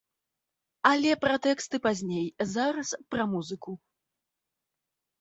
[0.91, 3.81] Але пра тэксты пазней, зараз пра музыку.